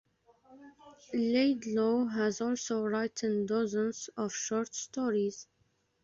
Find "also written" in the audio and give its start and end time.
2.41-3.45